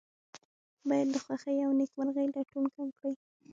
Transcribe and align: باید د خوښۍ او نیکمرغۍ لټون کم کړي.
باید 0.89 1.07
د 1.11 1.15
خوښۍ 1.23 1.57
او 1.65 1.71
نیکمرغۍ 1.79 2.27
لټون 2.35 2.65
کم 2.75 2.87
کړي. 2.97 3.13